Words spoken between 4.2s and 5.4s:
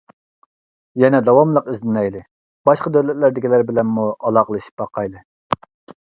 ئالاقىلىشىپ باقايلى.